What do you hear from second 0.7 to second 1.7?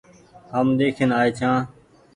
ۮيکين آئي ڇآن۔